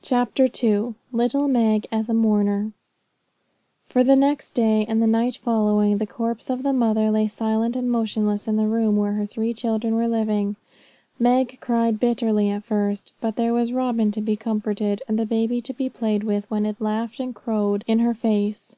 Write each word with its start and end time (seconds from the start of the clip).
CHAPTER 0.00 0.48
II 0.64 0.94
Little 1.12 1.46
Meg 1.46 1.86
as 1.92 2.08
a 2.08 2.14
Mourner 2.14 2.72
For 3.86 4.02
the 4.02 4.16
next 4.16 4.52
day, 4.52 4.86
and 4.88 5.02
the 5.02 5.06
night 5.06 5.36
following, 5.36 5.98
the 5.98 6.06
corpse 6.06 6.48
of 6.48 6.62
the 6.62 6.72
mother 6.72 7.10
lay 7.10 7.28
silent 7.28 7.76
and 7.76 7.90
motionless 7.90 8.48
in 8.48 8.56
the 8.56 8.66
room 8.66 8.96
where 8.96 9.12
her 9.12 9.26
three 9.26 9.52
children 9.52 9.96
were 9.96 10.08
living. 10.08 10.56
Meg 11.18 11.58
cried 11.60 12.00
bitterly 12.00 12.48
at 12.48 12.64
first; 12.64 13.12
but 13.20 13.36
there 13.36 13.52
was 13.52 13.70
Robin 13.70 14.10
to 14.12 14.22
be 14.22 14.34
comforted, 14.34 15.02
and 15.06 15.18
the 15.18 15.26
baby 15.26 15.60
to 15.60 15.74
be 15.74 15.90
played 15.90 16.24
with 16.24 16.50
when 16.50 16.64
it 16.64 16.80
laughed 16.80 17.20
and 17.20 17.34
crowed 17.34 17.84
in 17.86 17.98
her 17.98 18.14
face. 18.14 18.76